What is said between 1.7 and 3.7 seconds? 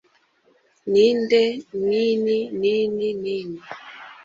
Nini Nini Nini